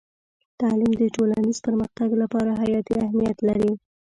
تعلیم 0.59 0.91
د 0.97 1.03
ټولنیز 1.15 1.57
پرمختګ 1.65 2.09
لپاره 2.21 2.51
حیاتي 2.61 2.93
اهمیت 3.05 3.37
لري. 3.47 3.71